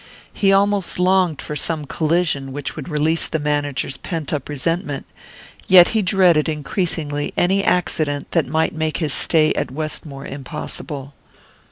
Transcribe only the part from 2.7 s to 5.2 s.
would release the manager's pent up resentment;